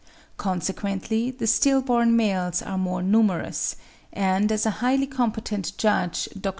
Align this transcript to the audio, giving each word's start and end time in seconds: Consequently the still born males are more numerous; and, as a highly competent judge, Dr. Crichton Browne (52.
Consequently 0.37 1.29
the 1.29 1.45
still 1.45 1.79
born 1.83 2.15
males 2.15 2.63
are 2.63 2.75
more 2.75 3.03
numerous; 3.03 3.75
and, 4.11 4.51
as 4.51 4.65
a 4.65 4.71
highly 4.81 5.05
competent 5.05 5.73
judge, 5.77 5.77
Dr. 5.79 6.09
Crichton 6.25 6.41
Browne 6.41 6.41
(52. 6.45 6.49